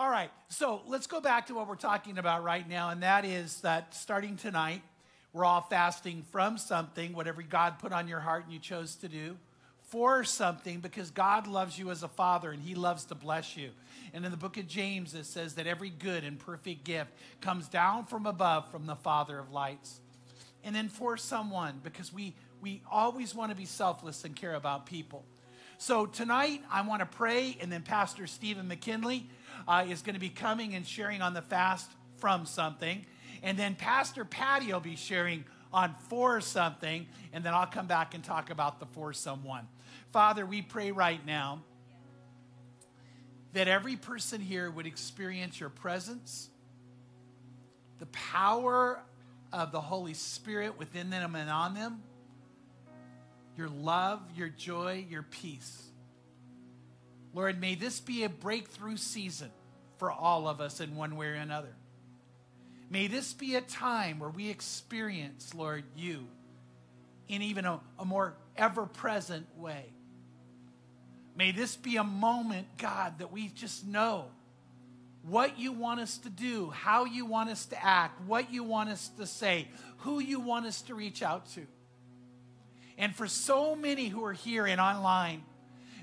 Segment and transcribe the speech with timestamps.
[0.00, 3.26] All right, so let's go back to what we're talking about right now, and that
[3.26, 4.80] is that starting tonight,
[5.34, 9.08] we're all fasting from something, whatever God put on your heart and you chose to
[9.08, 9.36] do,
[9.90, 13.72] for something, because God loves you as a father and He loves to bless you.
[14.14, 17.10] And in the book of James, it says that every good and perfect gift
[17.42, 20.00] comes down from above from the Father of lights.
[20.64, 24.86] And then for someone, because we, we always want to be selfless and care about
[24.86, 25.26] people.
[25.76, 29.26] So tonight, I want to pray, and then Pastor Stephen McKinley
[29.66, 33.04] uh, is going to be coming and sharing on the fast from something.
[33.42, 38.14] And then Pastor Patty will be sharing on for something, and then I'll come back
[38.14, 39.68] and talk about the for someone.
[40.12, 41.62] Father, we pray right now
[43.52, 46.48] that every person here would experience your presence,
[47.98, 49.00] the power
[49.52, 52.02] of the Holy Spirit within them and on them,
[53.56, 55.89] your love, your joy, your peace.
[57.32, 59.50] Lord, may this be a breakthrough season
[59.98, 61.74] for all of us in one way or another.
[62.88, 66.26] May this be a time where we experience, Lord, you
[67.28, 69.84] in even a, a more ever present way.
[71.36, 74.26] May this be a moment, God, that we just know
[75.22, 78.88] what you want us to do, how you want us to act, what you want
[78.88, 81.66] us to say, who you want us to reach out to.
[82.98, 85.42] And for so many who are here and online,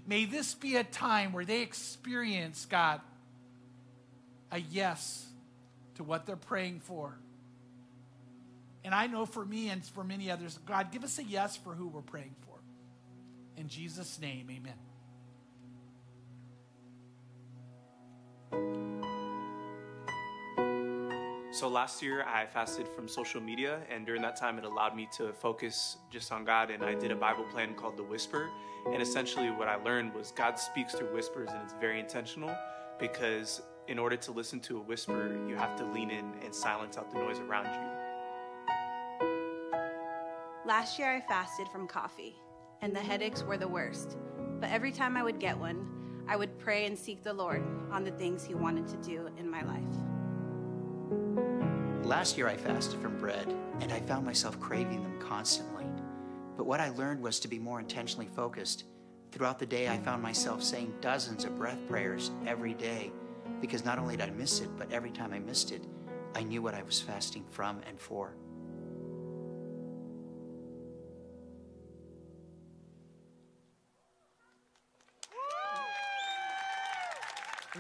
[0.07, 3.01] may this be a time where they experience, God,
[4.51, 5.27] a yes
[5.95, 7.19] to what they're praying for.
[8.83, 11.73] And I know for me and for many others, God, give us a yes for
[11.73, 12.55] who we're praying for.
[13.59, 14.73] In Jesus' name, amen.
[21.57, 25.09] So last year I fasted from social media, and during that time it allowed me
[25.17, 26.69] to focus just on God.
[26.69, 28.51] And I did a Bible plan called The Whisper.
[28.93, 32.55] And essentially, what I learned was God speaks through whispers, and it's very intentional
[32.99, 36.95] because in order to listen to a whisper, you have to lean in and silence
[36.95, 37.89] out the noise around you.
[40.63, 42.35] Last year I fasted from coffee,
[42.83, 44.15] and the headaches were the worst.
[44.59, 45.89] But every time I would get one,
[46.27, 49.49] I would pray and seek the Lord on the things He wanted to do in
[49.49, 51.46] my life.
[52.07, 55.83] Last year I fasted from bread, and I found myself craving them constantly.
[56.55, 58.85] But what I learned was to be more intentionally focused.
[59.33, 63.11] Throughout the day, I found myself saying dozens of breath prayers every day
[63.59, 65.83] because not only did I miss it, but every time I missed it,
[66.33, 68.37] I knew what I was fasting from and for.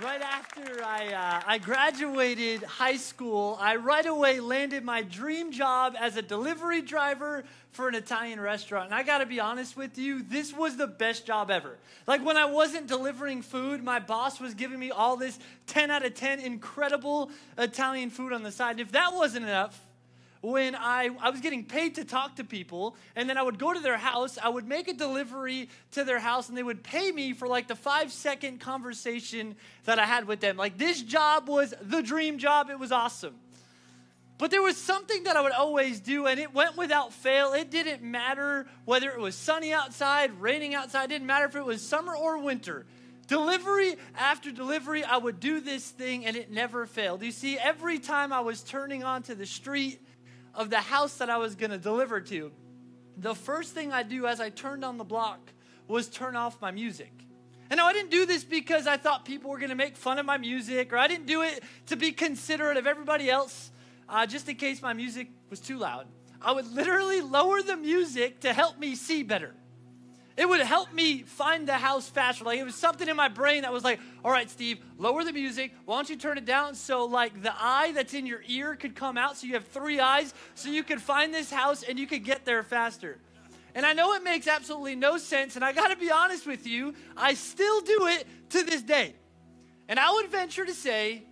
[0.03, 5.95] Right after I, uh, I graduated high school, I right away landed my dream job
[5.99, 8.85] as a delivery driver for an Italian restaurant.
[8.85, 11.77] And I gotta be honest with you, this was the best job ever.
[12.05, 16.05] Like when I wasn't delivering food, my boss was giving me all this 10 out
[16.05, 18.71] of 10 incredible Italian food on the side.
[18.71, 19.86] And if that wasn't enough,
[20.51, 23.73] when I, I was getting paid to talk to people, and then I would go
[23.73, 27.11] to their house, I would make a delivery to their house, and they would pay
[27.11, 30.55] me for like the five second conversation that I had with them.
[30.55, 33.35] Like this job was the dream job, it was awesome.
[34.37, 37.53] But there was something that I would always do, and it went without fail.
[37.53, 41.65] It didn't matter whether it was sunny outside, raining outside, it didn't matter if it
[41.65, 42.85] was summer or winter.
[43.27, 47.21] Delivery after delivery, I would do this thing and it never failed.
[47.21, 49.99] You see, every time I was turning onto the street,
[50.57, 52.51] of the house that I was going to deliver to,
[53.15, 55.39] the first thing I do as I turned on the block
[55.87, 57.11] was turn off my music.
[57.69, 60.25] And I didn't do this because I thought people were going to make fun of
[60.25, 63.71] my music, or I didn't do it to be considerate of everybody else,
[64.09, 66.07] uh, just in case my music was too loud.
[66.41, 69.53] I would literally lower the music to help me see better.
[70.37, 72.45] It would help me find the house faster.
[72.45, 75.33] Like it was something in my brain that was like, all right, Steve, lower the
[75.33, 75.73] music.
[75.85, 78.95] Why don't you turn it down so like the eye that's in your ear could
[78.95, 82.05] come out so you have three eyes so you could find this house and you
[82.05, 83.17] could get there faster.
[83.73, 86.95] And I know it makes absolutely no sense, and I gotta be honest with you,
[87.15, 89.13] I still do it to this day.
[89.87, 91.23] And I would venture to say,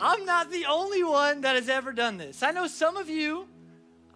[0.00, 2.42] I'm not the only one that has ever done this.
[2.42, 3.46] I know some of you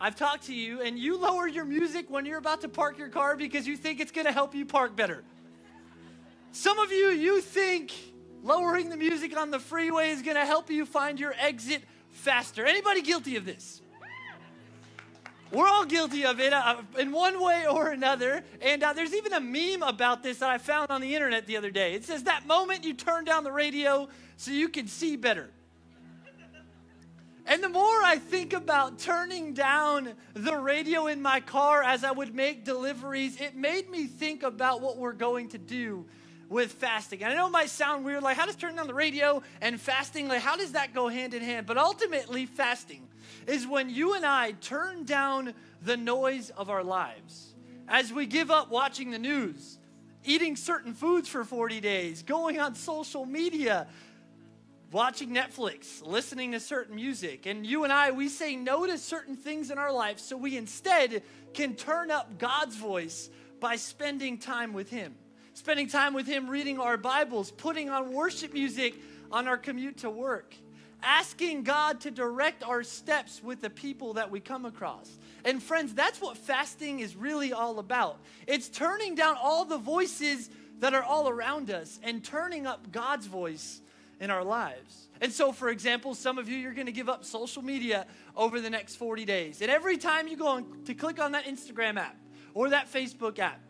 [0.02, 3.10] I've talked to you, and you lower your music when you're about to park your
[3.10, 5.22] car because you think it's gonna help you park better.
[6.52, 7.92] Some of you, you think
[8.42, 12.64] lowering the music on the freeway is gonna help you find your exit faster.
[12.64, 13.82] Anybody guilty of this?
[15.52, 18.42] We're all guilty of it uh, in one way or another.
[18.62, 21.56] And uh, there's even a meme about this that I found on the internet the
[21.56, 21.94] other day.
[21.94, 25.50] It says, That moment you turn down the radio so you can see better.
[27.50, 32.12] And the more I think about turning down the radio in my car as I
[32.12, 36.06] would make deliveries, it made me think about what we're going to do
[36.48, 37.24] with fasting.
[37.24, 39.80] And I know it might sound weird, like how does turning on the radio and
[39.80, 41.66] fasting, like how does that go hand in hand?
[41.66, 43.08] But ultimately, fasting
[43.48, 47.54] is when you and I turn down the noise of our lives.
[47.88, 49.76] As we give up watching the news,
[50.24, 53.88] eating certain foods for 40 days, going on social media,
[54.92, 57.46] watching Netflix, listening to certain music.
[57.46, 60.56] And you and I, we say no to certain things in our life so we
[60.56, 61.22] instead
[61.54, 65.14] can turn up God's voice by spending time with Him.
[65.54, 68.94] Spending time with Him, reading our Bibles, putting on worship music
[69.30, 70.54] on our commute to work,
[71.02, 75.18] asking God to direct our steps with the people that we come across.
[75.44, 78.18] And friends, that's what fasting is really all about.
[78.46, 80.50] It's turning down all the voices
[80.80, 83.80] that are all around us and turning up God's voice
[84.20, 85.08] in our lives.
[85.20, 88.06] And so, for example, some of you, you're to give up social media
[88.36, 89.60] over the next 40 days.
[89.62, 92.16] And every time you go on to click on that Instagram app
[92.54, 93.60] or that Facebook app,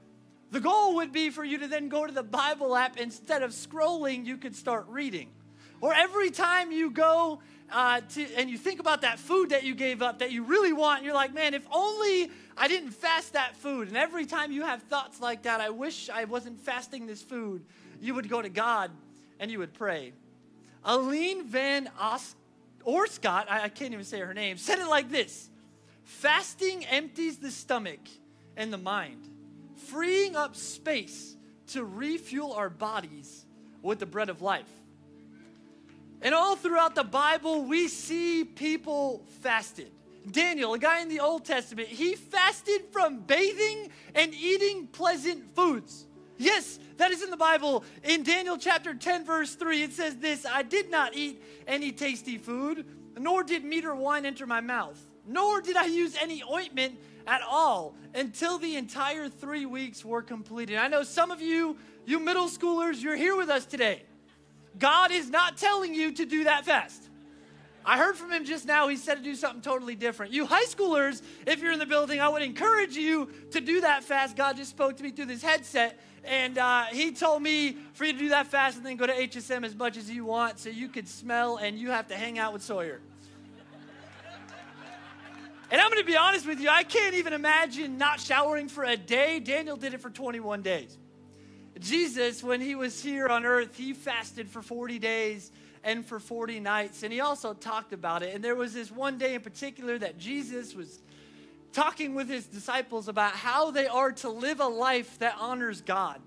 [0.50, 2.98] the goal would be for you to then go to the Bible app.
[2.98, 5.30] Instead of scrolling, you could start reading.
[5.80, 7.40] Or every time you go
[7.72, 10.72] uh, to, and you think about that food that you gave up that you really
[10.72, 13.88] want, you're like, man, if only I didn't fast that food.
[13.88, 17.64] And every time you have thoughts like that, I wish I wasn't fasting this food,
[18.00, 18.90] you would go to God
[19.38, 20.12] and you would pray.
[20.84, 22.34] Aline Van Os-
[22.84, 25.50] Orscott, I, I can't even say her name, said it like this
[26.04, 28.00] Fasting empties the stomach
[28.56, 29.28] and the mind,
[29.88, 31.36] freeing up space
[31.68, 33.46] to refuel our bodies
[33.82, 34.68] with the bread of life.
[36.22, 39.90] And all throughout the Bible, we see people fasted.
[40.30, 46.06] Daniel, a guy in the Old Testament, he fasted from bathing and eating pleasant foods.
[46.36, 47.84] Yes, that is in the Bible.
[48.04, 52.38] In Daniel chapter 10, verse 3, it says this I did not eat any tasty
[52.38, 52.84] food,
[53.18, 57.42] nor did meat or wine enter my mouth, nor did I use any ointment at
[57.48, 60.76] all until the entire three weeks were completed.
[60.76, 64.02] I know some of you, you middle schoolers, you're here with us today.
[64.78, 67.10] God is not telling you to do that fast.
[67.84, 68.88] I heard from him just now.
[68.88, 70.32] He said to do something totally different.
[70.32, 74.04] You high schoolers, if you're in the building, I would encourage you to do that
[74.04, 74.36] fast.
[74.36, 78.12] God just spoke to me through this headset, and uh, He told me for you
[78.12, 80.68] to do that fast and then go to HSM as much as you want so
[80.68, 83.00] you could smell and you have to hang out with Sawyer.
[85.70, 88.82] And I'm going to be honest with you, I can't even imagine not showering for
[88.82, 89.38] a day.
[89.38, 90.98] Daniel did it for 21 days.
[91.78, 95.52] Jesus, when he was here on earth, he fasted for 40 days
[95.84, 97.04] and for 40 nights.
[97.04, 98.34] And he also talked about it.
[98.34, 101.00] And there was this one day in particular that Jesus was
[101.72, 106.20] talking with his disciples about how they are to live a life that honors God.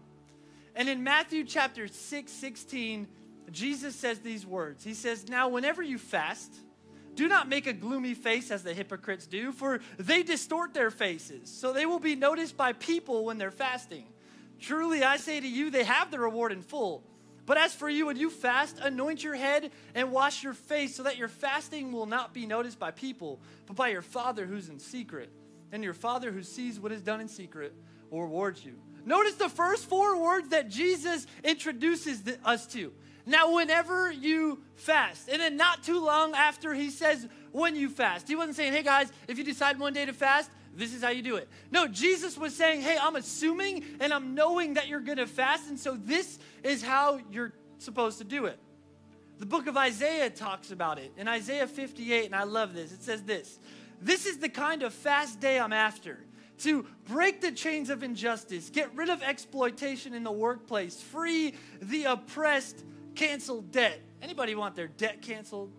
[0.75, 3.07] And in Matthew chapter 6, 16,
[3.51, 6.53] Jesus says these words He says, Now, whenever you fast,
[7.15, 11.49] do not make a gloomy face as the hypocrites do, for they distort their faces,
[11.49, 14.05] so they will be noticed by people when they're fasting.
[14.59, 17.03] Truly, I say to you, they have the reward in full.
[17.45, 21.03] But as for you, when you fast, anoint your head and wash your face, so
[21.03, 24.79] that your fasting will not be noticed by people, but by your Father who's in
[24.79, 25.29] secret.
[25.71, 27.73] And your Father who sees what is done in secret
[28.09, 28.75] will reward you.
[29.05, 32.93] Notice the first four words that Jesus introduces us to.
[33.25, 38.27] Now, whenever you fast, and then not too long after he says, when you fast.
[38.27, 41.09] He wasn't saying, hey guys, if you decide one day to fast, this is how
[41.09, 41.47] you do it.
[41.71, 45.69] No, Jesus was saying, hey, I'm assuming and I'm knowing that you're going to fast,
[45.69, 48.59] and so this is how you're supposed to do it.
[49.39, 51.11] The book of Isaiah talks about it.
[51.17, 53.59] In Isaiah 58, and I love this, it says this
[54.01, 56.19] This is the kind of fast day I'm after
[56.59, 62.05] to break the chains of injustice, get rid of exploitation in the workplace, free the
[62.05, 62.83] oppressed,
[63.15, 63.99] cancel debt.
[64.21, 65.71] Anybody want their debt canceled?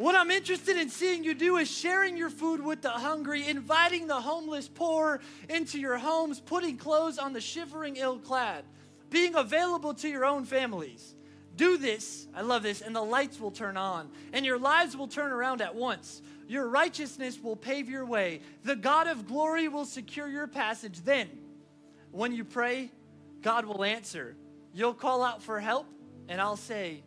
[0.00, 4.06] What I'm interested in seeing you do is sharing your food with the hungry, inviting
[4.06, 8.64] the homeless poor into your homes, putting clothes on the shivering ill clad,
[9.10, 11.14] being available to your own families.
[11.54, 15.06] Do this, I love this, and the lights will turn on, and your lives will
[15.06, 16.22] turn around at once.
[16.48, 18.40] Your righteousness will pave your way.
[18.64, 21.02] The God of glory will secure your passage.
[21.04, 21.28] Then,
[22.10, 22.90] when you pray,
[23.42, 24.34] God will answer.
[24.72, 25.86] You'll call out for help,
[26.26, 27.02] and I'll say,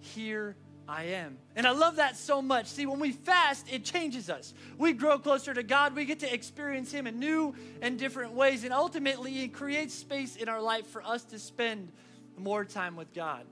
[0.00, 0.56] Here
[0.88, 1.38] I am.
[1.54, 2.66] And I love that so much.
[2.66, 4.52] See, when we fast, it changes us.
[4.78, 5.94] We grow closer to God.
[5.94, 8.64] We get to experience Him in new and different ways.
[8.64, 11.92] And ultimately, it creates space in our life for us to spend
[12.36, 13.44] more time with God.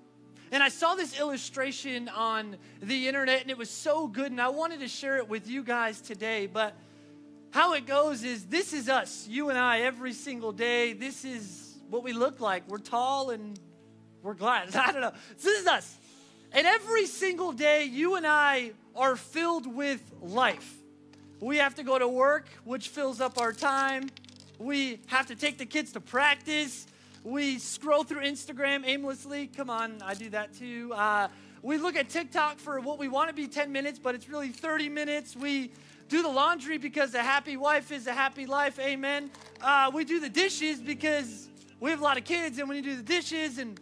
[0.52, 4.32] And I saw this illustration on the internet, and it was so good.
[4.32, 6.46] And I wanted to share it with you guys today.
[6.46, 6.74] But
[7.50, 10.92] how it goes is this is us, you and I, every single day.
[10.92, 12.68] This is what we look like.
[12.68, 13.58] We're tall and
[14.22, 14.74] we're glad.
[14.76, 15.12] I don't know.
[15.36, 15.96] This is us.
[16.52, 20.76] And every single day, you and I are filled with life.
[21.40, 24.10] We have to go to work, which fills up our time.
[24.58, 26.86] We have to take the kids to practice.
[27.22, 29.46] We scroll through Instagram aimlessly.
[29.46, 30.92] Come on, I do that too.
[30.92, 31.28] Uh,
[31.62, 34.48] we look at TikTok for what we want to be 10 minutes, but it's really
[34.48, 35.36] 30 minutes.
[35.36, 35.72] We
[36.08, 38.78] do the laundry because a happy wife is a happy life.
[38.80, 39.30] Amen.
[39.60, 42.82] Uh, we do the dishes because we have a lot of kids, and when you
[42.82, 43.78] do the dishes and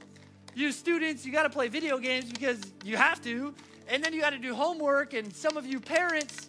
[0.55, 3.55] you students, you got to play video games because you have to.
[3.89, 5.15] And then you got to do homework.
[5.15, 6.47] And some of you parents,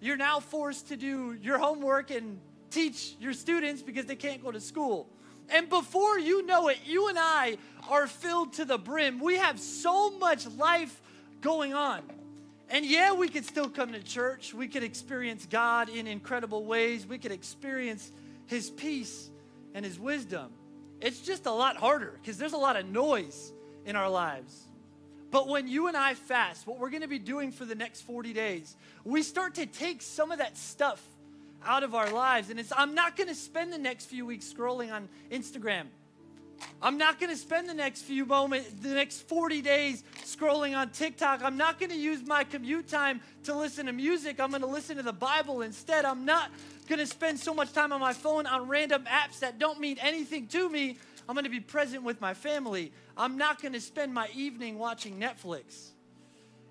[0.00, 2.38] you're now forced to do your homework and
[2.70, 5.08] teach your students because they can't go to school.
[5.50, 7.56] And before you know it, you and I
[7.88, 9.18] are filled to the brim.
[9.18, 11.00] We have so much life
[11.40, 12.02] going on.
[12.70, 14.52] And yeah, we could still come to church.
[14.52, 17.06] We could experience God in incredible ways.
[17.06, 18.12] We could experience
[18.46, 19.30] His peace
[19.74, 20.50] and His wisdom.
[21.00, 23.52] It's just a lot harder because there's a lot of noise
[23.84, 24.64] in our lives.
[25.30, 28.02] But when you and I fast, what we're going to be doing for the next
[28.02, 31.02] 40 days, we start to take some of that stuff
[31.64, 32.50] out of our lives.
[32.50, 35.86] And it's, I'm not going to spend the next few weeks scrolling on Instagram.
[36.82, 40.90] I'm not going to spend the next few moments, the next 40 days scrolling on
[40.90, 41.42] TikTok.
[41.42, 44.40] I'm not going to use my commute time to listen to music.
[44.40, 46.04] I'm going to listen to the Bible instead.
[46.04, 46.50] I'm not
[46.88, 49.98] going to spend so much time on my phone on random apps that don't mean
[50.00, 50.96] anything to me.
[51.28, 52.92] I'm going to be present with my family.
[53.16, 55.90] I'm not going to spend my evening watching Netflix.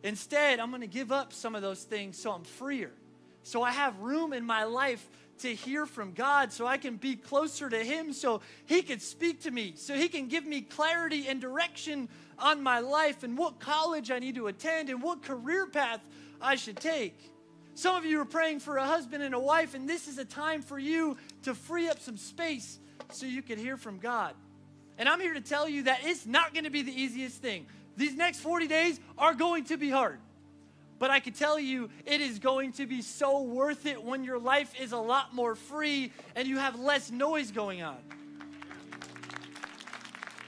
[0.03, 2.91] Instead, I'm going to give up some of those things so I'm freer.
[3.43, 5.07] So I have room in my life
[5.39, 9.41] to hear from God so I can be closer to Him so He can speak
[9.43, 12.09] to me, so He can give me clarity and direction
[12.39, 16.01] on my life and what college I need to attend and what career path
[16.41, 17.31] I should take.
[17.77, 20.25] Some of you are praying for a husband and a wife, and this is a
[20.25, 22.79] time for you to free up some space
[23.11, 24.33] so you can hear from God.
[24.97, 27.67] And I'm here to tell you that it's not going to be the easiest thing.
[27.95, 30.17] These next 40 days are going to be hard.
[30.97, 34.39] But I can tell you, it is going to be so worth it when your
[34.39, 37.97] life is a lot more free and you have less noise going on.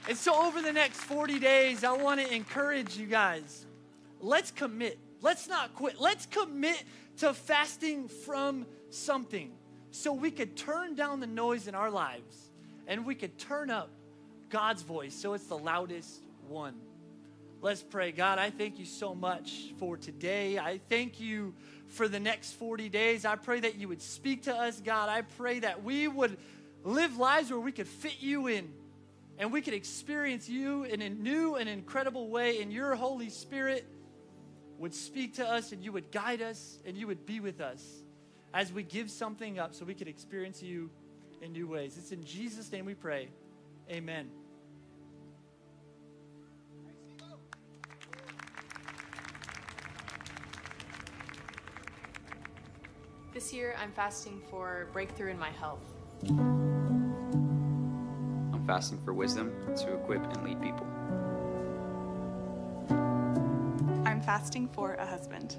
[0.08, 3.66] And so, over the next 40 days, I want to encourage you guys
[4.20, 4.98] let's commit.
[5.22, 6.00] Let's not quit.
[6.00, 6.82] Let's commit
[7.20, 9.52] to fasting from something
[9.90, 12.50] so we could turn down the noise in our lives
[12.86, 13.90] and we could turn up
[14.48, 16.74] God's voice so it's the loudest one.
[17.60, 18.10] Let's pray.
[18.10, 20.58] God, I thank you so much for today.
[20.58, 21.52] I thank you
[21.88, 23.26] for the next 40 days.
[23.26, 25.10] I pray that you would speak to us, God.
[25.10, 26.38] I pray that we would
[26.84, 28.72] live lives where we could fit you in
[29.38, 33.86] and we could experience you in a new and incredible way, in your Holy Spirit
[34.80, 37.84] would speak to us and you would guide us and you would be with us
[38.54, 40.88] as we give something up so we could experience you
[41.42, 41.98] in new ways.
[41.98, 43.28] It's in Jesus' name we pray.
[43.90, 44.30] Amen.
[53.34, 55.84] This year, I'm fasting for breakthrough in my health.
[56.28, 57.46] I'm
[58.66, 60.86] fasting for wisdom to equip and lead people.
[64.20, 65.56] I'm fasting for a husband.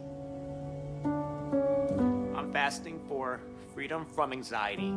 [2.38, 3.42] I'm fasting for
[3.74, 4.94] freedom from anxiety.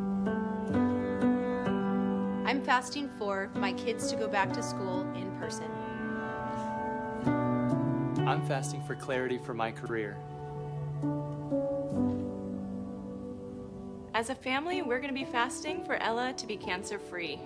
[2.45, 5.65] I'm fasting for my kids to go back to school in person.
[8.27, 10.15] I'm fasting for clarity for my career.
[14.13, 17.39] As a family, we're going to be fasting for Ella to be cancer free.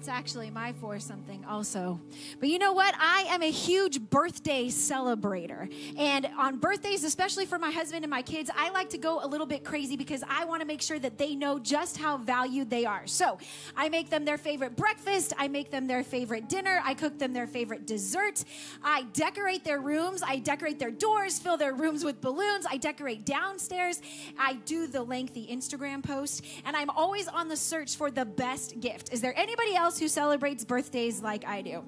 [0.00, 2.00] That's actually my for something also.
[2.38, 2.94] But you know what?
[2.98, 5.70] I am a huge birthday celebrator.
[5.98, 9.26] And on birthdays, especially for my husband and my kids, I like to go a
[9.26, 12.70] little bit crazy because I want to make sure that they know just how valued
[12.70, 13.06] they are.
[13.06, 13.36] So
[13.76, 17.34] I make them their favorite breakfast, I make them their favorite dinner, I cook them
[17.34, 18.42] their favorite dessert,
[18.82, 23.26] I decorate their rooms, I decorate their doors, fill their rooms with balloons, I decorate
[23.26, 24.00] downstairs,
[24.38, 28.80] I do the lengthy Instagram post, and I'm always on the search for the best
[28.80, 29.12] gift.
[29.12, 31.84] Is there anybody else who celebrates birthdays like I do?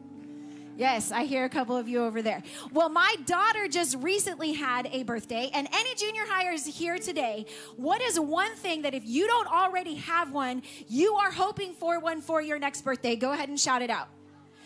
[0.77, 2.43] Yes, I hear a couple of you over there.
[2.73, 8.01] Well, my daughter just recently had a birthday, and any junior highers here today, what
[8.01, 12.23] is one thing that if you don't already have one, you are hoping for one
[12.23, 13.17] for your next birthday?
[13.17, 14.09] Go ahead and shout it out.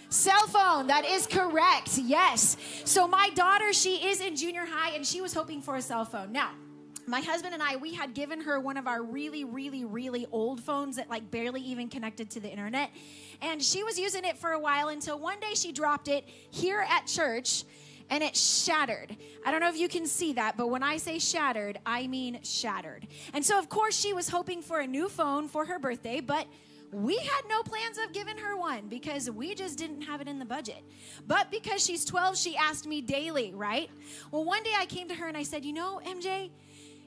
[0.08, 1.98] Cell phone, that is correct.
[1.98, 2.56] Yes.
[2.84, 6.04] So, my daughter, she is in junior high, and she was hoping for a cell
[6.04, 6.30] phone.
[6.30, 6.52] Now,
[7.08, 10.60] my husband and I, we had given her one of our really, really, really old
[10.60, 12.90] phones that like barely even connected to the internet.
[13.42, 16.84] And she was using it for a while until one day she dropped it here
[16.88, 17.64] at church
[18.10, 19.16] and it shattered.
[19.44, 22.40] I don't know if you can see that, but when I say shattered, I mean
[22.42, 23.06] shattered.
[23.32, 26.46] And so, of course, she was hoping for a new phone for her birthday, but
[26.92, 30.38] we had no plans of giving her one because we just didn't have it in
[30.38, 30.82] the budget.
[31.26, 33.90] But because she's 12, she asked me daily, right?
[34.30, 36.50] Well, one day I came to her and I said, You know, MJ,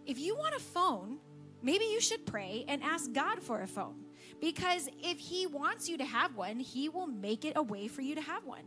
[0.05, 1.17] if you want a phone,
[1.63, 3.95] maybe you should pray and ask God for a phone.
[4.39, 8.01] Because if he wants you to have one, he will make it a way for
[8.01, 8.61] you to have one.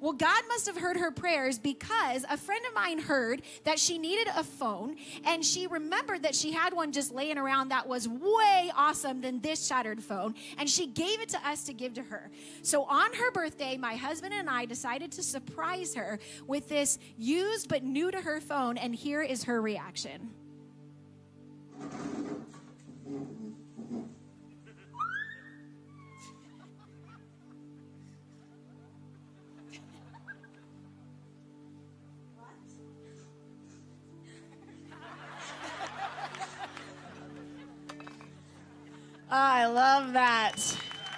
[0.00, 3.98] Well, God must have heard her prayers because a friend of mine heard that she
[3.98, 8.08] needed a phone and she remembered that she had one just laying around that was
[8.08, 10.34] way awesome than this shattered phone.
[10.56, 12.30] And she gave it to us to give to her.
[12.62, 17.68] So on her birthday, my husband and I decided to surprise her with this used
[17.68, 18.78] but new to her phone.
[18.78, 20.30] And here is her reaction.
[39.30, 40.56] Ah, I love that.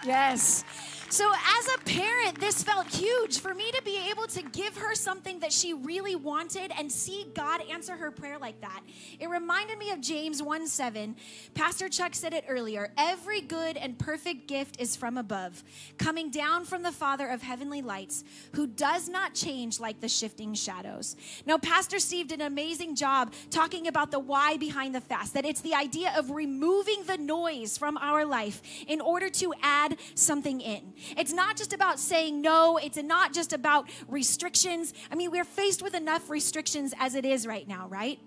[0.04, 0.64] Yes.
[1.10, 4.94] So, as a parent, this felt huge for me to be able to give her
[4.94, 8.82] something that she really wanted and see God answer her prayer like that.
[9.18, 11.16] It reminded me of James 1 7.
[11.52, 15.64] Pastor Chuck said it earlier every good and perfect gift is from above,
[15.98, 18.22] coming down from the Father of heavenly lights,
[18.54, 21.16] who does not change like the shifting shadows.
[21.44, 25.44] Now, Pastor Steve did an amazing job talking about the why behind the fast, that
[25.44, 30.60] it's the idea of removing the noise from our life in order to add something
[30.60, 30.92] in.
[31.16, 34.95] It's not just about saying no, it's not just about restrictions.
[35.11, 38.19] I mean, we're faced with enough restrictions as it is right now, right?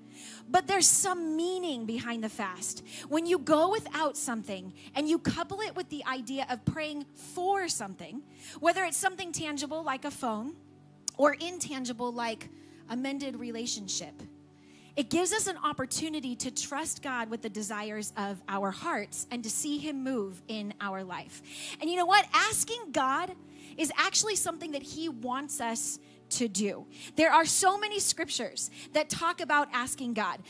[0.50, 2.84] But there's some meaning behind the fast.
[3.10, 7.68] When you go without something and you couple it with the idea of praying for
[7.68, 8.22] something,
[8.60, 10.54] whether it's something tangible like a phone
[11.18, 12.50] or intangible like
[12.90, 14.14] a mended relationship,
[14.96, 19.44] it gives us an opportunity to trust God with the desires of our hearts and
[19.44, 21.42] to see Him move in our life.
[21.82, 22.26] And you know what?
[22.34, 23.32] Asking God
[23.78, 26.00] is actually something that He wants us
[26.32, 26.86] to do.
[27.16, 30.42] There are so many scriptures that talk about asking God.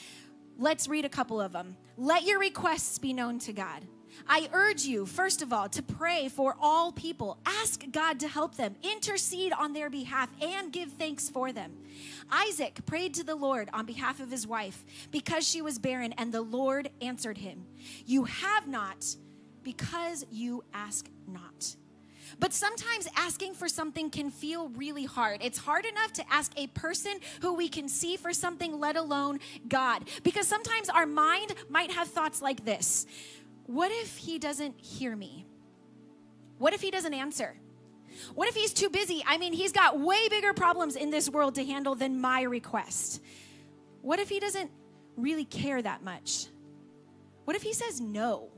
[0.58, 1.78] Let's read a couple of them.
[1.98, 3.84] Let your requests be known to God.
[4.28, 7.38] I urge you, first of all, to pray for all people.
[7.46, 11.74] Ask God to help them, intercede on their behalf, and give thanks for them.
[12.32, 16.32] Isaac prayed to the Lord on behalf of his wife because she was barren, and
[16.32, 17.66] the Lord answered him.
[18.06, 19.06] You have not
[19.64, 21.76] because you ask not.
[22.40, 25.42] But sometimes asking for something can feel really hard.
[25.44, 29.40] It's hard enough to ask a person who we can see for something, let alone
[29.68, 30.10] God.
[30.24, 33.06] Because sometimes our mind might have thoughts like this
[33.66, 35.46] What if he doesn't hear me?
[36.58, 37.56] What if he doesn't answer?
[38.36, 39.24] What if he's too busy?
[39.26, 43.22] I mean, he's got way bigger problems in this world to handle than my request.
[44.02, 44.72] What if he doesn't
[45.16, 46.48] really care that much?
[47.46, 48.50] What if he says no?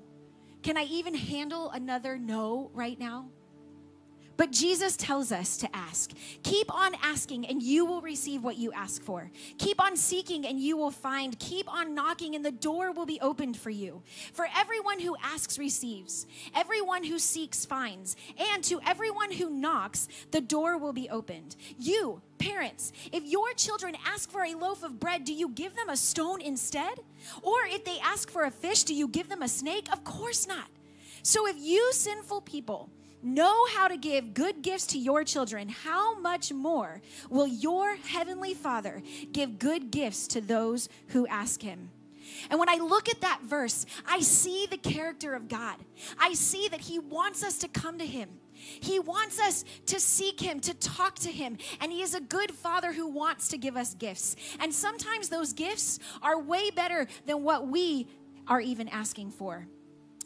[0.63, 3.29] Can I even handle another no right now?
[4.37, 6.11] But Jesus tells us to ask.
[6.43, 9.31] Keep on asking, and you will receive what you ask for.
[9.57, 11.37] Keep on seeking, and you will find.
[11.39, 14.01] Keep on knocking, and the door will be opened for you.
[14.33, 20.41] For everyone who asks receives, everyone who seeks finds, and to everyone who knocks, the
[20.41, 21.55] door will be opened.
[21.79, 25.89] You, parents, if your children ask for a loaf of bread, do you give them
[25.89, 26.99] a stone instead?
[27.41, 29.87] Or if they ask for a fish, do you give them a snake?
[29.91, 30.67] Of course not.
[31.23, 32.89] So if you sinful people,
[33.25, 38.53] know how to give good gifts to your children, how much more will your heavenly
[38.53, 41.89] Father give good gifts to those who ask him?
[42.49, 45.75] And when I look at that verse, I see the character of God.
[46.17, 48.29] I see that He wants us to come to Him.
[48.53, 51.57] He wants us to seek Him, to talk to Him.
[51.81, 54.35] And He is a good Father who wants to give us gifts.
[54.59, 58.07] And sometimes those gifts are way better than what we
[58.47, 59.67] are even asking for.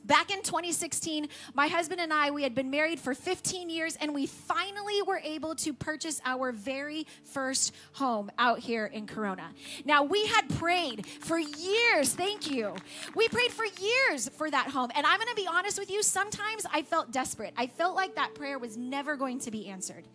[0.10, 4.12] Back in 2016, my husband and I, we had been married for 15 years and
[4.12, 9.52] we finally were able to purchase our very first home out here in Corona.
[9.86, 12.74] Now, we had prayed for years, thank you.
[13.14, 14.90] We prayed for years for that home.
[14.96, 17.54] And I'm going to be honest with you, sometimes I felt desperate.
[17.56, 20.06] I felt like that prayer was never going to be answered.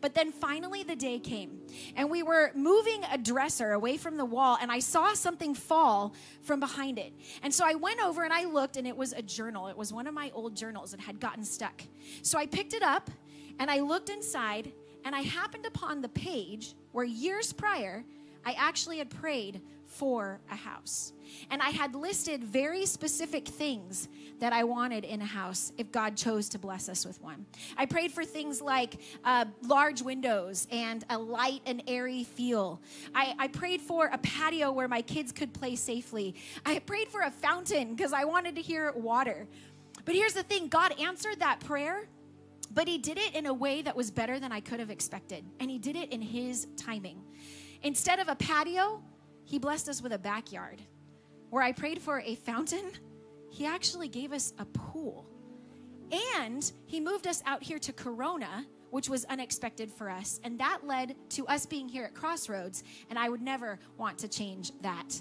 [0.00, 1.60] But then finally the day came,
[1.96, 6.14] and we were moving a dresser away from the wall, and I saw something fall
[6.42, 7.12] from behind it.
[7.42, 9.68] And so I went over and I looked, and it was a journal.
[9.68, 11.82] It was one of my old journals that had gotten stuck.
[12.22, 13.10] So I picked it up
[13.58, 14.70] and I looked inside,
[15.04, 18.04] and I happened upon the page where years prior,
[18.44, 19.62] I actually had prayed
[19.98, 21.12] for a house.
[21.50, 26.16] And I had listed very specific things that I wanted in a house if God
[26.16, 27.46] chose to bless us with one.
[27.76, 32.80] I prayed for things like uh, large windows and a light and airy feel.
[33.14, 36.34] I, I prayed for a patio where my kids could play safely.
[36.64, 39.48] I prayed for a fountain because I wanted to hear water.
[40.04, 42.08] But here's the thing God answered that prayer,
[42.70, 45.44] but He did it in a way that was better than I could have expected.
[45.58, 47.22] And He did it in His timing.
[47.82, 49.02] Instead of a patio,
[49.46, 50.82] He blessed us with a backyard.
[51.50, 52.90] where I prayed for a fountain,
[53.50, 55.26] he actually gave us a pool.
[56.44, 60.40] And he moved us out here to Corona, which was unexpected for us.
[60.44, 62.84] And that led to us being here at Crossroads.
[63.10, 65.20] And I would never want to change that.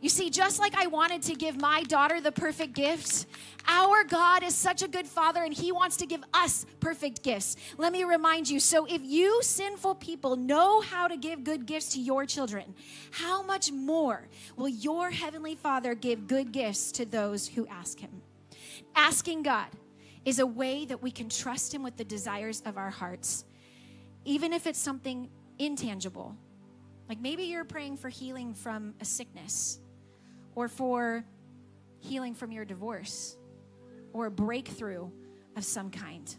[0.00, 3.26] You see, just like I wanted to give my daughter the perfect gift,
[3.66, 7.56] our God is such a good father and he wants to give us perfect gifts.
[7.78, 11.88] Let me remind you so, if you sinful people know how to give good gifts
[11.94, 12.74] to your children,
[13.10, 18.22] how much more will your heavenly father give good gifts to those who ask him?
[18.94, 19.68] Asking God
[20.24, 23.44] is a way that we can trust him with the desires of our hearts,
[24.24, 26.36] even if it's something intangible.
[27.08, 29.80] Like maybe you're praying for healing from a sickness
[30.58, 31.24] or for
[32.00, 33.36] healing from your divorce
[34.12, 35.08] or a breakthrough
[35.54, 36.34] of some kind.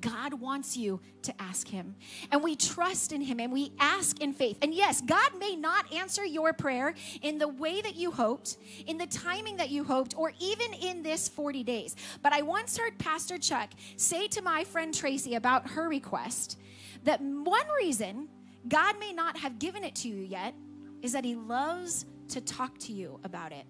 [0.00, 1.94] God wants you to ask Him.
[2.32, 4.58] And we trust in Him and we ask in faith.
[4.60, 8.56] And yes, God may not answer your prayer in the way that you hoped,
[8.88, 11.94] in the timing that you hoped, or even in this 40 days.
[12.24, 16.58] But I once heard Pastor Chuck say to my friend Tracy about her request
[17.04, 18.28] that one reason
[18.66, 20.56] God may not have given it to you yet
[21.02, 23.64] is that He loves to talk to you about it.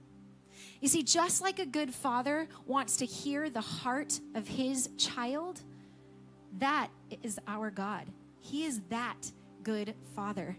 [0.80, 5.60] You see, just like a good father wants to hear the heart of his child,
[6.58, 6.88] that
[7.22, 8.06] is our God.
[8.40, 9.30] He is that
[9.62, 10.56] good father.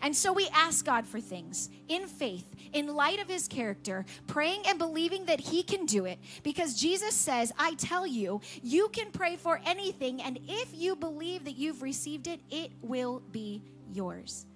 [0.00, 4.62] And so we ask God for things in faith, in light of his character, praying
[4.66, 6.18] and believing that he can do it.
[6.42, 11.44] Because Jesus says, I tell you, you can pray for anything, and if you believe
[11.44, 13.62] that you've received it, it will be
[13.92, 14.46] yours.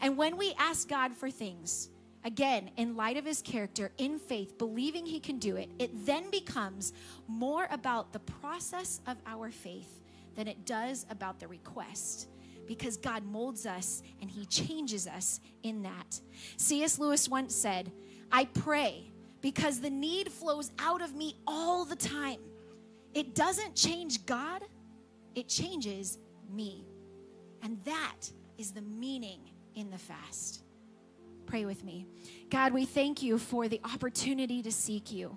[0.00, 1.88] And when we ask God for things,
[2.24, 6.30] again, in light of his character, in faith, believing he can do it, it then
[6.30, 6.92] becomes
[7.26, 10.00] more about the process of our faith
[10.34, 12.28] than it does about the request.
[12.66, 16.20] Because God molds us and he changes us in that.
[16.56, 16.98] C.S.
[16.98, 17.90] Lewis once said,
[18.30, 22.38] I pray because the need flows out of me all the time.
[23.12, 24.62] It doesn't change God,
[25.34, 26.18] it changes
[26.50, 26.86] me.
[27.62, 29.40] And that is the meaning
[29.74, 30.62] in the fast.
[31.46, 32.06] Pray with me.
[32.50, 35.36] God, we thank you for the opportunity to seek you.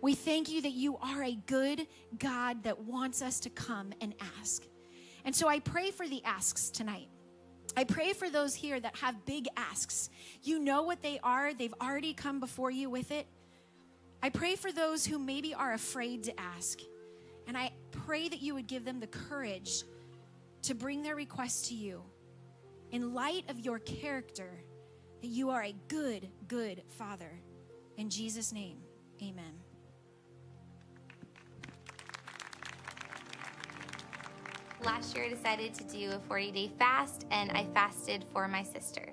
[0.00, 1.86] We thank you that you are a good
[2.18, 4.62] God that wants us to come and ask.
[5.24, 7.08] And so I pray for the asks tonight.
[7.76, 10.10] I pray for those here that have big asks.
[10.42, 13.26] You know what they are, they've already come before you with it.
[14.22, 16.80] I pray for those who maybe are afraid to ask.
[17.46, 19.84] And I pray that you would give them the courage
[20.62, 22.02] to bring their requests to you
[22.92, 24.62] in light of your character
[25.22, 27.30] that you are a good, good Father.
[27.96, 28.78] In Jesus' name,
[29.22, 29.54] amen.
[34.84, 38.64] Last year, I decided to do a 40 day fast, and I fasted for my
[38.64, 39.12] sister.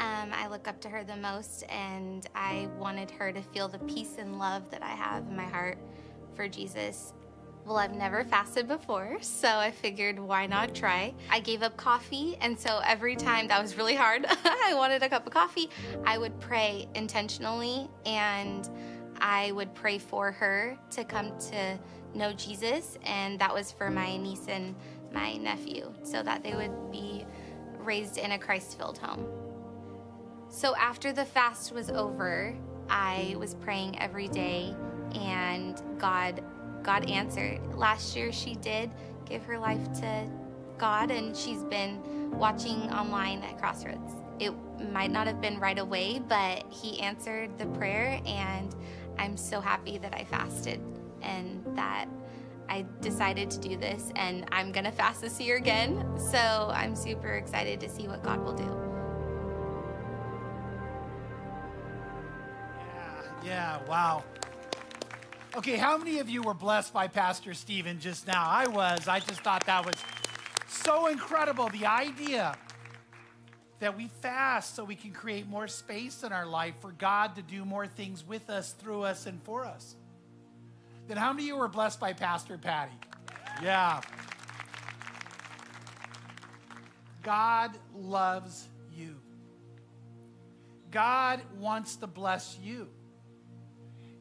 [0.00, 3.78] Um, I look up to her the most, and I wanted her to feel the
[3.80, 5.78] peace and love that I have in my heart
[6.34, 7.12] for Jesus
[7.64, 11.14] well, I've never fasted before, so I figured why not try.
[11.30, 15.08] I gave up coffee, and so every time that was really hard, I wanted a
[15.08, 15.70] cup of coffee,
[16.04, 18.68] I would pray intentionally and
[19.20, 21.78] I would pray for her to come to
[22.14, 24.74] know Jesus, and that was for my niece and
[25.12, 27.26] my nephew, so that they would be
[27.78, 29.26] raised in a Christ filled home.
[30.48, 32.56] So after the fast was over,
[32.88, 34.74] I was praying every day,
[35.14, 36.42] and God
[36.82, 37.60] God answered.
[37.74, 38.90] Last year, she did
[39.28, 40.28] give her life to
[40.78, 42.00] God, and she's been
[42.32, 44.14] watching online at Crossroads.
[44.38, 44.54] It
[44.90, 48.74] might not have been right away, but He answered the prayer, and
[49.18, 50.80] I'm so happy that I fasted
[51.22, 52.06] and that
[52.68, 56.18] I decided to do this, and I'm gonna fast this year again.
[56.18, 56.38] So
[56.72, 58.80] I'm super excited to see what God will do.
[62.78, 64.24] Yeah, yeah, wow.
[65.56, 68.46] Okay, how many of you were blessed by Pastor Stephen just now?
[68.48, 69.08] I was.
[69.08, 69.96] I just thought that was
[70.68, 71.68] so incredible.
[71.68, 72.56] The idea
[73.80, 77.42] that we fast so we can create more space in our life for God to
[77.42, 79.96] do more things with us, through us, and for us.
[81.08, 82.92] Then how many of you were blessed by Pastor Patty?
[83.60, 84.02] Yeah.
[87.24, 89.16] God loves you.
[90.92, 92.88] God wants to bless you.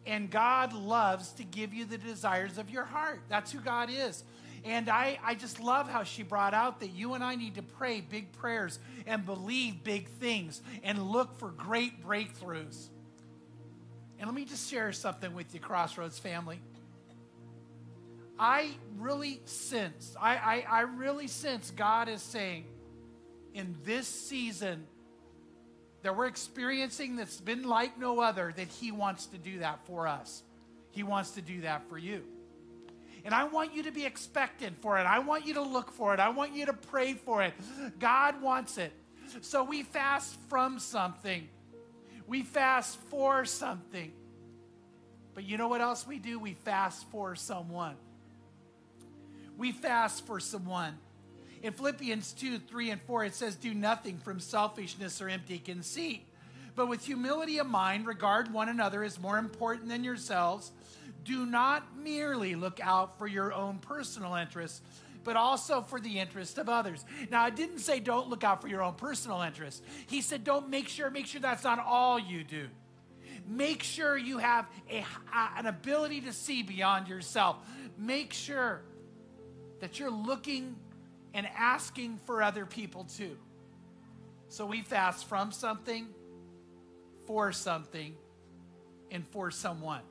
[0.09, 3.21] And God loves to give you the desires of your heart.
[3.29, 4.23] That's who God is.
[4.65, 7.61] And I, I just love how she brought out that you and I need to
[7.61, 12.89] pray big prayers and believe big things and look for great breakthroughs.
[14.17, 16.59] And let me just share something with you, Crossroads family.
[18.39, 22.65] I really sense, I, I, I really sense God is saying
[23.53, 24.87] in this season,
[26.01, 30.07] that we're experiencing that's been like no other, that He wants to do that for
[30.07, 30.43] us.
[30.91, 32.23] He wants to do that for you.
[33.25, 35.03] And I want you to be expectant for it.
[35.03, 36.19] I want you to look for it.
[36.19, 37.53] I want you to pray for it.
[37.99, 38.93] God wants it.
[39.41, 41.47] So we fast from something,
[42.27, 44.11] we fast for something.
[45.35, 46.39] But you know what else we do?
[46.39, 47.95] We fast for someone.
[49.57, 50.97] We fast for someone.
[51.61, 56.25] In Philippians 2 3 and 4, it says, Do nothing from selfishness or empty conceit,
[56.75, 60.71] but with humility of mind, regard one another as more important than yourselves.
[61.25, 64.81] Do not merely look out for your own personal interests,
[65.25, 67.03] but also for the interest of others.
[67.29, 69.81] Now, I didn't say don't look out for your own personal interests.
[70.07, 72.67] He said don't make sure, make sure that's not all you do.
[73.45, 75.03] Make sure you have a,
[75.57, 77.57] an ability to see beyond yourself.
[77.97, 78.81] Make sure
[79.81, 80.75] that you're looking
[81.39, 83.37] and asking for other people too.
[84.49, 86.09] So we fast from something,
[87.25, 88.13] for something,
[89.09, 90.01] and for someone.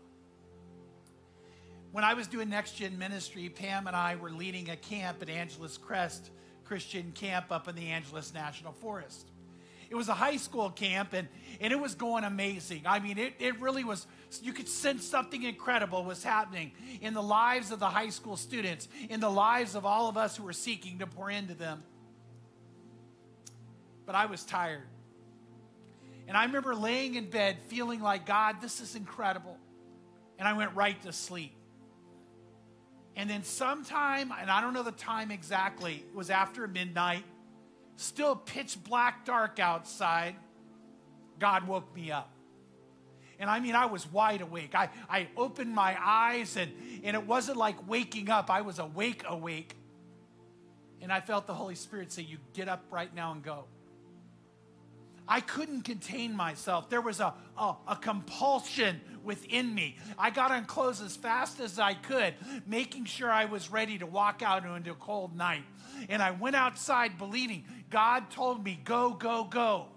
[1.93, 5.29] When I was doing Next Gen Ministry, Pam and I were leading a camp at
[5.29, 6.31] Angeles Crest
[6.64, 9.29] Christian Camp up in the Angeles National Forest.
[9.91, 11.29] It was a high school camp, and,
[11.61, 12.85] and it was going amazing.
[12.87, 14.07] I mean, it, it really was,
[14.43, 18.88] you could sense something incredible was happening in the lives of the high school students,
[19.09, 21.83] in the lives of all of us who were seeking to pour into them.
[24.05, 24.87] But I was tired.
[26.27, 29.57] And I remember laying in bed feeling like, God, this is incredible.
[30.38, 31.55] And I went right to sleep.
[33.17, 37.25] And then sometime, and I don't know the time exactly, it was after midnight,
[37.97, 40.37] still pitch black dark outside,
[41.38, 42.31] God woke me up.
[43.38, 44.74] And I mean, I was wide awake.
[44.74, 46.72] I, I opened my eyes, and,
[47.05, 49.77] and it wasn't like waking up, I was awake, awake.
[51.01, 53.66] And I felt the Holy Spirit say, You get up right now and go.
[55.29, 56.88] I couldn't contain myself.
[56.88, 59.98] There was a, a, a, compulsion within me.
[60.18, 62.33] I got on clothes as fast as I could,
[62.66, 65.64] making sure I was ready to walk out into a cold night.
[66.09, 69.88] And I went outside believing God told me, go, go, go.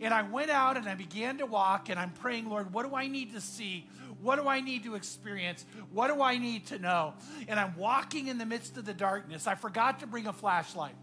[0.00, 2.94] And I went out and I began to walk, and I'm praying, Lord, what do
[2.94, 3.86] I need to see?
[4.22, 5.64] What do I need to experience?
[5.92, 7.14] What do I need to know?
[7.48, 9.46] And I'm walking in the midst of the darkness.
[9.46, 10.94] I forgot to bring a flashlight.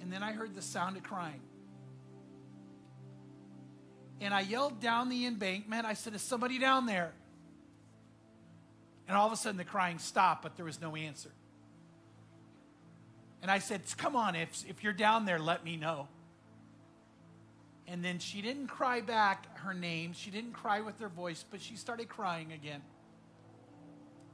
[0.00, 1.40] And then I heard the sound of crying.
[4.20, 5.86] And I yelled down the embankment.
[5.86, 7.12] I said, Is somebody down there?
[9.08, 11.30] And all of a sudden the crying stopped, but there was no answer.
[13.42, 16.08] And I said, Come on, if, if you're down there, let me know.
[17.86, 20.12] And then she didn't cry back her name.
[20.14, 22.80] She didn't cry with her voice, but she started crying again.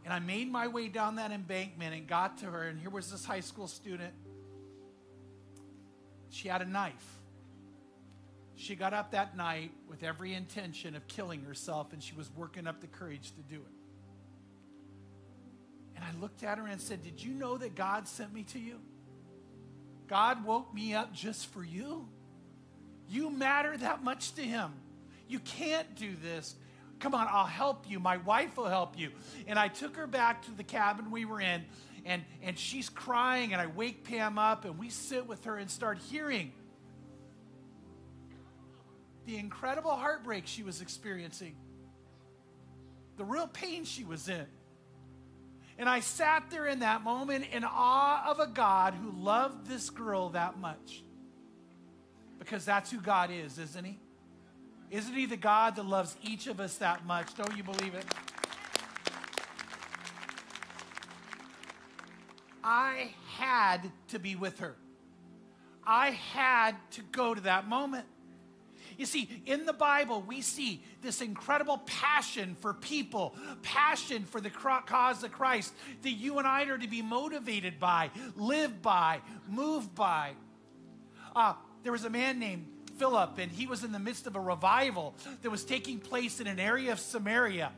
[0.05, 2.63] And I made my way down that embankment and got to her.
[2.63, 4.15] And here was this high school student
[6.31, 7.19] she had a knife.
[8.55, 12.67] She got up that night with every intention of killing herself, and she was working
[12.67, 13.73] up the courage to do it.
[15.97, 18.59] And I looked at her and said, Did you know that God sent me to
[18.59, 18.81] you?
[20.09, 22.09] God woke me up just for you.
[23.11, 24.73] You matter that much to Him.
[25.29, 26.55] You can't do this.
[27.01, 27.99] Come on, I'll help you.
[27.99, 29.11] My wife will help you.
[29.47, 31.65] And I took her back to the cabin we were in,
[32.05, 35.71] and, and she's crying, and I wake Pam up, and we sit with her and
[35.71, 36.53] start hearing
[39.27, 41.55] the incredible heartbreak she was experiencing,
[43.17, 44.47] the real pain she was in.
[45.79, 49.89] And I sat there in that moment in awe of a God who loved this
[49.89, 51.03] girl that much.
[52.41, 54.01] Because that's who God is, isn't He?
[54.91, 57.37] Isn't He the God that loves each of us that much?
[57.37, 58.05] Don't you believe it?
[62.65, 64.75] I had to be with her.
[65.87, 68.07] I had to go to that moment.
[68.97, 74.51] You see, in the Bible, we see this incredible passion for people, passion for the
[74.51, 75.73] cause of Christ
[76.03, 80.33] that you and I are to be motivated by, live by, move by.
[81.35, 82.67] Uh, there was a man named
[82.99, 86.47] Philip, and he was in the midst of a revival that was taking place in
[86.47, 87.73] an area of Samaria.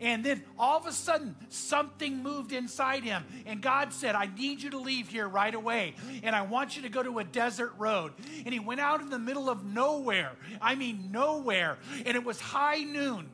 [0.00, 3.24] And then all of a sudden, something moved inside him.
[3.46, 5.94] And God said, I need you to leave here right away.
[6.24, 8.12] And I want you to go to a desert road.
[8.44, 10.32] And he went out in the middle of nowhere.
[10.60, 11.78] I mean, nowhere.
[12.04, 13.30] And it was high noon.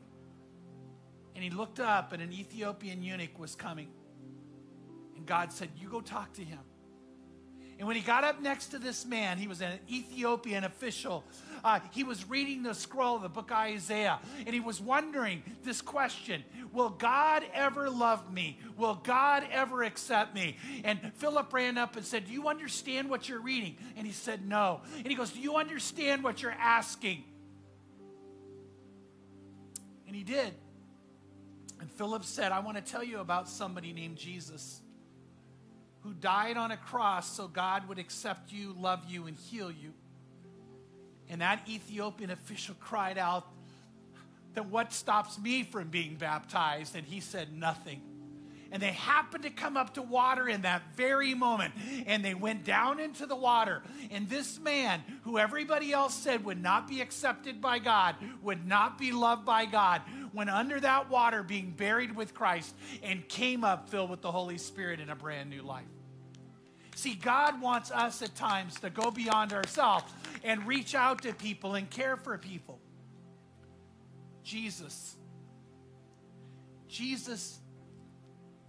[1.35, 3.89] And he looked up, and an Ethiopian eunuch was coming.
[5.17, 6.59] And God said, You go talk to him.
[7.79, 11.23] And when he got up next to this man, he was an Ethiopian official.
[11.63, 15.45] Uh, he was reading the scroll of the book of Isaiah, and he was wondering
[15.63, 18.59] this question Will God ever love me?
[18.77, 20.57] Will God ever accept me?
[20.83, 23.77] And Philip ran up and said, Do you understand what you're reading?
[23.97, 24.81] And he said, No.
[24.97, 27.23] And he goes, Do you understand what you're asking?
[30.09, 30.53] And he did.
[31.81, 34.81] And Philip said, I want to tell you about somebody named Jesus
[36.03, 39.93] who died on a cross so God would accept you, love you, and heal you.
[41.29, 43.47] And that Ethiopian official cried out,
[44.55, 46.97] Then what stops me from being baptized?
[46.97, 48.03] And he said, Nothing.
[48.71, 51.73] And they happened to come up to water in that very moment.
[52.07, 53.83] And they went down into the water.
[54.11, 58.99] And this man, who everybody else said would not be accepted by God, would not
[58.99, 60.03] be loved by God,
[60.35, 64.59] went under that water being buried with Christ and came up filled with the Holy
[64.59, 65.87] Spirit in a brand new life.
[66.95, 71.75] See, God wants us at times to go beyond ourselves and reach out to people
[71.77, 72.81] and care for people.
[74.43, 75.15] Jesus.
[76.89, 77.61] Jesus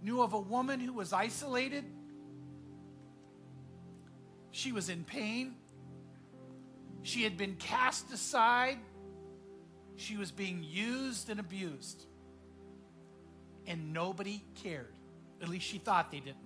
[0.02, 1.84] knew of a woman who was isolated.
[4.50, 5.54] She was in pain.
[7.02, 8.78] She had been cast aside.
[9.96, 12.04] She was being used and abused.
[13.66, 14.94] And nobody cared.
[15.42, 16.36] At least she thought they didn't.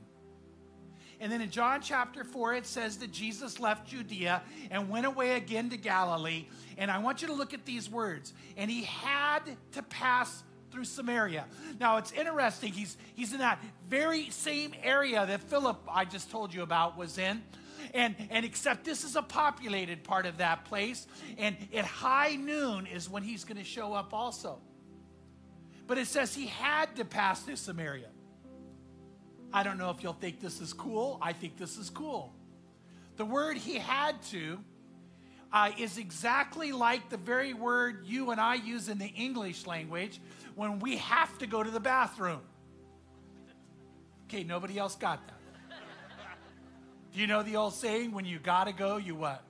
[1.21, 5.37] And then in John chapter 4, it says that Jesus left Judea and went away
[5.37, 6.47] again to Galilee.
[6.77, 8.35] And I want you to look at these words.
[8.57, 9.41] And he had
[9.73, 10.43] to pass
[10.75, 11.47] through Samaria.
[11.79, 12.73] Now it's interesting.
[12.73, 17.17] He's, he's in that very same area that Philip, I just told you about, was
[17.17, 17.43] in.
[17.95, 21.07] And, and except this is a populated part of that place.
[21.39, 24.59] And at high noon is when he's going to show up also.
[25.87, 28.09] But it says he had to pass through Samaria.
[29.53, 31.19] I don't know if you'll think this is cool.
[31.23, 32.35] I think this is cool.
[33.17, 34.59] The word he had to
[35.55, 40.21] uh, is exactly like the very word you and I use in the English language
[40.55, 42.41] when we have to go to the bathroom.
[44.29, 45.35] Okay, nobody else got that.
[47.13, 49.43] Do you know the old saying, when you gotta go, you what?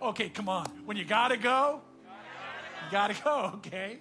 [0.00, 0.66] Okay, come on.
[0.84, 3.98] When you gotta go, you gotta go, okay?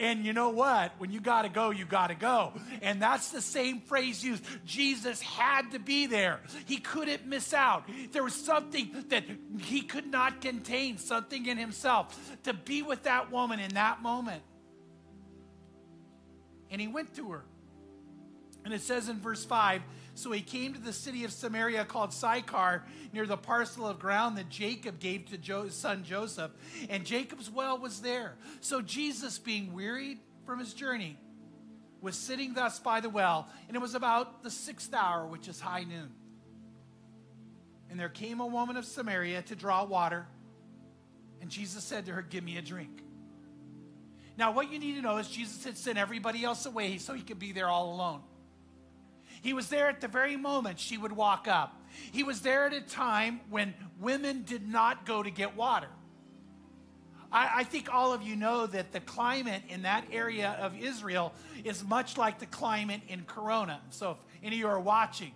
[0.00, 0.92] And you know what?
[0.98, 2.52] When you got to go, you got to go.
[2.82, 4.44] And that's the same phrase used.
[4.66, 6.40] Jesus had to be there.
[6.66, 7.88] He couldn't miss out.
[8.10, 9.24] There was something that
[9.60, 14.42] he could not contain, something in himself to be with that woman in that moment.
[16.74, 17.44] And he went to her.
[18.64, 19.82] And it says in verse 5
[20.16, 24.38] so he came to the city of Samaria called Sychar, near the parcel of ground
[24.38, 26.52] that Jacob gave to his son Joseph.
[26.88, 28.36] And Jacob's well was there.
[28.60, 31.18] So Jesus, being wearied from his journey,
[32.00, 35.58] was sitting thus by the well, and it was about the sixth hour, which is
[35.58, 36.10] high noon.
[37.90, 40.26] And there came a woman of Samaria to draw water,
[41.40, 43.02] and Jesus said to her, Give me a drink.
[44.36, 47.22] Now, what you need to know is Jesus had sent everybody else away so he
[47.22, 48.20] could be there all alone.
[49.42, 51.80] He was there at the very moment she would walk up.
[52.12, 55.88] He was there at a time when women did not go to get water.
[57.30, 61.32] I, I, think all of you know that the climate in that area of Israel
[61.64, 63.80] is much like the climate in Corona.
[63.90, 65.32] So if any of you are watching,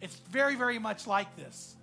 [0.00, 1.76] it's very, very much like this.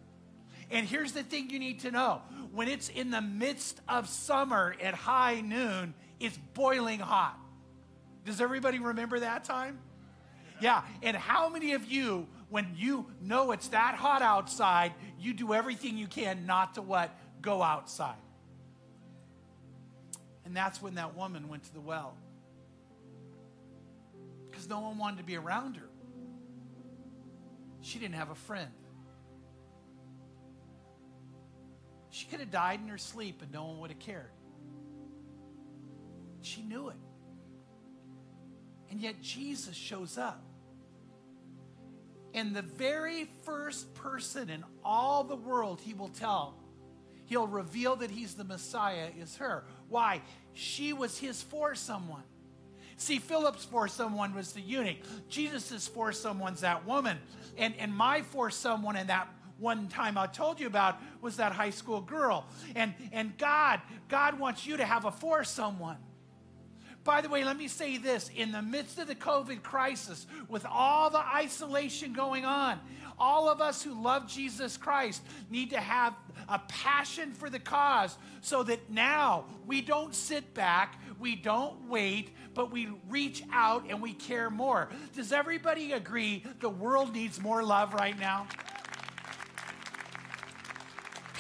[0.72, 2.22] And here's the thing you need to know
[2.52, 7.38] when it's in the midst of summer at high noon, it's boiling hot.
[8.26, 9.80] Does everybody remember that time?
[10.62, 10.84] Yeah.
[11.02, 15.98] And how many of you, when you know it's that hot outside, you do everything
[15.98, 17.18] you can not to what?
[17.42, 18.18] Go outside.
[20.46, 22.18] And that's when that woman went to the well.
[24.50, 25.90] Because no one wanted to be around her.
[27.82, 28.72] She didn't have a friend.
[32.10, 34.32] She could have died in her sleep and no one would have cared.
[36.42, 36.96] She knew it.
[38.90, 40.42] And yet Jesus shows up.
[42.34, 46.56] And the very first person in all the world he will tell,
[47.26, 49.64] he'll reveal that he's the Messiah, is her.
[49.90, 50.22] Why?
[50.54, 52.24] She was his for someone.
[52.98, 54.98] See, Philip's for someone was the eunuch.
[55.30, 57.18] Jesus' for someone's that woman.
[57.58, 61.52] And, and my for someone in that one time I told you about was that
[61.52, 62.46] high school girl.
[62.76, 65.98] And, and God, God wants you to have a for someone.
[67.10, 70.64] By the way, let me say this in the midst of the COVID crisis, with
[70.64, 72.80] all the isolation going on,
[73.18, 76.14] all of us who love Jesus Christ need to have
[76.48, 82.30] a passion for the cause so that now we don't sit back, we don't wait,
[82.54, 84.90] but we reach out and we care more.
[85.16, 88.46] Does everybody agree the world needs more love right now?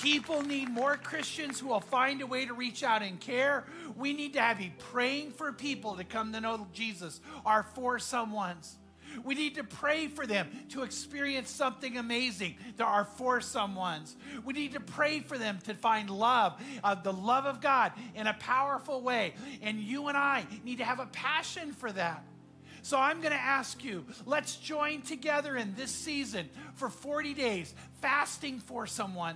[0.01, 3.65] People need more Christians who will find a way to reach out and care.
[3.97, 7.97] We need to have you praying for people to come to know Jesus, our for
[7.97, 8.75] someones.
[9.23, 12.55] We need to pray for them to experience something amazing.
[12.77, 14.15] There are for someones.
[14.45, 18.27] We need to pray for them to find love, uh, the love of God in
[18.27, 19.33] a powerful way.
[19.61, 22.23] And you and I need to have a passion for that.
[22.81, 27.73] So I'm going to ask you, let's join together in this season for 40 days,
[28.01, 29.35] fasting for someone.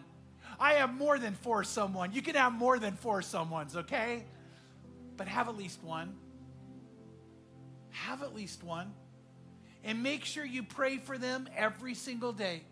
[0.60, 2.14] I have more than for someone.
[2.14, 4.26] You can have more than for someone's, okay?
[5.18, 6.16] But have at least one.
[7.92, 8.94] Have at least one.
[9.84, 12.64] And make sure you pray for them every single day.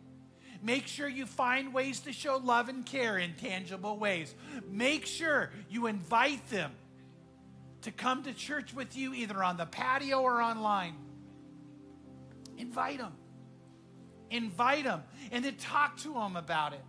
[0.63, 4.33] Make sure you find ways to show love and care in tangible ways.
[4.69, 6.71] Make sure you invite them
[7.81, 10.95] to come to church with you either on the patio or online.
[12.57, 13.13] Invite them.
[14.29, 16.83] Invite them and then talk to them about it.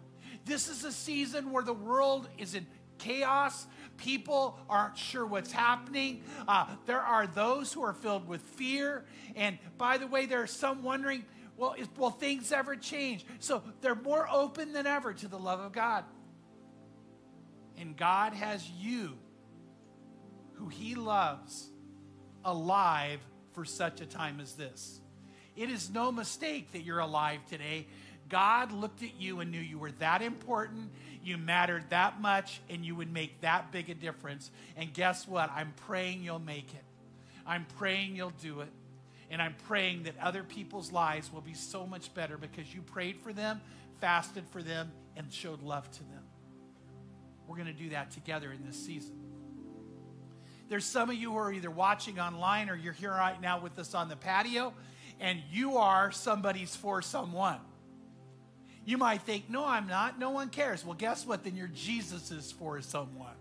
[0.45, 2.67] This is a season where the world is in
[2.99, 3.67] chaos.
[3.97, 6.23] People aren't sure what's happening.
[6.49, 9.05] Uh, there are those who are filled with fear.
[9.37, 11.25] And by the way, there are some wondering,
[11.57, 13.25] well, is, will things ever change?
[13.39, 16.05] So they're more open than ever to the love of God.
[17.79, 19.19] And God has you
[20.55, 21.69] who he loves
[22.45, 23.21] alive
[23.53, 25.01] for such a time as this.
[25.57, 27.87] It is no mistake that you're alive today.
[28.29, 30.91] God looked at you and knew you were that important,
[31.23, 34.51] you mattered that much, and you would make that big a difference.
[34.77, 35.51] And guess what?
[35.51, 36.85] I'm praying you'll make it.
[37.47, 38.71] I'm praying you'll do it.
[39.31, 43.19] And I'm praying that other people's lives will be so much better because you prayed
[43.19, 43.61] for them,
[44.01, 46.23] fasted for them, and showed love to them.
[47.47, 49.15] We're going to do that together in this season.
[50.69, 53.79] There's some of you who are either watching online or you're here right now with
[53.79, 54.73] us on the patio,
[55.21, 57.59] and you are somebody's for someone.
[58.85, 60.19] You might think, no, I'm not.
[60.19, 60.85] No one cares.
[60.85, 61.45] Well, guess what?
[61.45, 63.35] Then you're Jesus's for someone.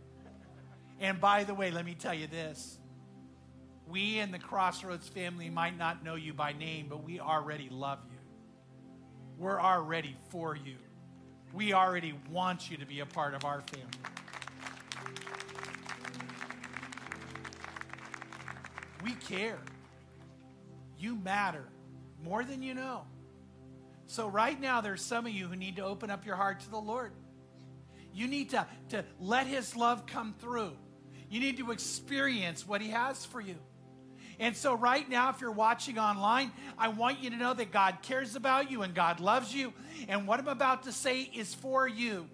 [1.00, 2.78] And by the way, let me tell you this.
[3.88, 8.00] We in the Crossroads family might not know you by name, but we already love
[8.10, 8.18] you.
[9.38, 10.76] We're already for you.
[11.54, 13.88] We already want you to be a part of our family.
[19.04, 19.60] We care.
[21.00, 21.66] You matter
[22.24, 23.02] more than you know.
[24.08, 26.70] So, right now, there's some of you who need to open up your heart to
[26.70, 27.14] the Lord.
[28.14, 30.72] You need to, to let His love come through.
[31.30, 33.56] You need to experience what He has for you.
[34.40, 38.00] And so, right now, if you're watching online, I want you to know that God
[38.02, 39.74] cares about you and God loves you.
[40.08, 42.28] And what I'm about to say is for you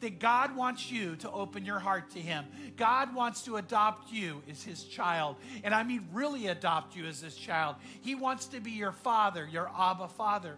[0.00, 2.44] that God wants you to open your heart to Him.
[2.76, 5.36] God wants to adopt you as His child.
[5.62, 7.76] And I mean, really adopt you as His child.
[8.00, 10.56] He wants to be your father, your Abba Father.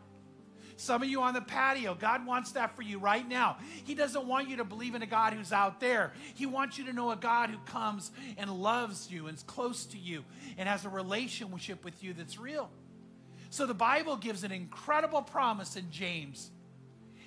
[0.76, 3.56] Some of you on the patio, God wants that for you right now.
[3.84, 6.12] He doesn't want you to believe in a God who's out there.
[6.34, 9.86] He wants you to know a God who comes and loves you and is close
[9.86, 10.24] to you
[10.58, 12.70] and has a relationship with you that's real.
[13.48, 16.50] So the Bible gives an incredible promise in James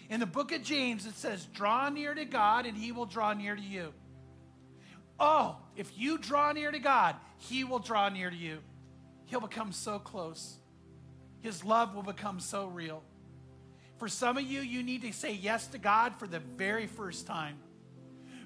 [0.09, 3.33] in the book of James, it says, Draw near to God, and he will draw
[3.33, 3.93] near to you.
[5.19, 8.59] Oh, if you draw near to God, he will draw near to you.
[9.27, 10.57] He'll become so close.
[11.41, 13.03] His love will become so real.
[13.99, 17.27] For some of you, you need to say yes to God for the very first
[17.27, 17.57] time.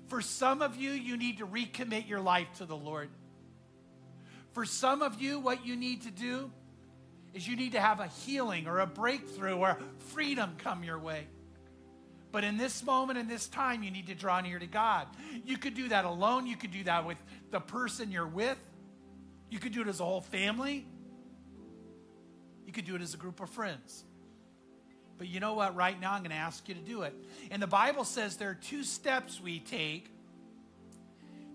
[0.07, 3.09] For some of you, you need to recommit your life to the Lord.
[4.53, 6.51] For some of you, what you need to do
[7.33, 9.77] is you need to have a healing or a breakthrough or
[10.09, 11.27] freedom come your way.
[12.31, 15.07] But in this moment, in this time, you need to draw near to God.
[15.45, 16.47] You could do that alone.
[16.47, 17.17] You could do that with
[17.51, 18.57] the person you're with.
[19.51, 20.87] You could do it as a whole family.
[22.65, 24.03] You could do it as a group of friends.
[25.17, 25.75] But you know what?
[25.75, 27.13] Right now, I'm going to ask you to do it.
[27.51, 30.09] And the Bible says there are two steps we take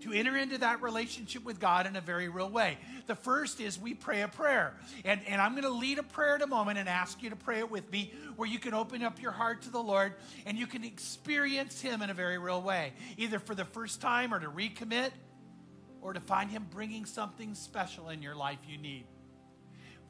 [0.00, 2.78] to enter into that relationship with God in a very real way.
[3.06, 4.74] The first is we pray a prayer.
[5.04, 7.36] And, and I'm going to lead a prayer in a moment and ask you to
[7.36, 10.14] pray it with me, where you can open up your heart to the Lord
[10.46, 14.32] and you can experience Him in a very real way, either for the first time
[14.32, 15.10] or to recommit
[16.00, 19.04] or to find Him bringing something special in your life you need.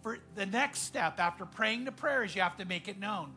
[0.03, 3.33] For the next step after praying the prayer is you have to make it known.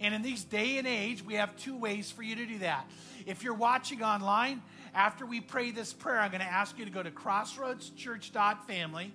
[0.00, 2.88] And in these day and age, we have two ways for you to do that.
[3.24, 4.62] If you're watching online,
[4.94, 9.12] after we pray this prayer, I'm going to ask you to go to crossroadschurch.family.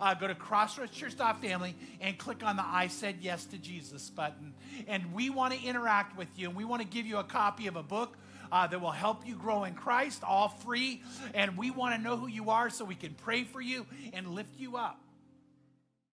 [0.00, 4.52] Uh, go to crossroadschurch.family and click on the I said yes to Jesus button.
[4.88, 7.68] And we want to interact with you and we want to give you a copy
[7.68, 8.16] of a book
[8.50, 11.02] uh, that will help you grow in Christ, all free.
[11.32, 14.34] And we want to know who you are so we can pray for you and
[14.34, 15.03] lift you up.